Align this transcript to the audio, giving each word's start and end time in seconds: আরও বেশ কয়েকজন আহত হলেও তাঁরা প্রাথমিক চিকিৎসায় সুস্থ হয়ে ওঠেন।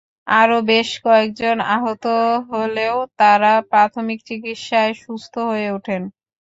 আরও 0.33 0.57
বেশ 0.69 0.89
কয়েকজন 1.05 1.57
আহত 1.75 2.05
হলেও 2.51 2.95
তাঁরা 3.19 3.53
প্রাথমিক 3.71 4.19
চিকিৎসায় 4.27 4.93
সুস্থ 5.03 5.33
হয়ে 5.49 5.67
ওঠেন। 5.71 6.01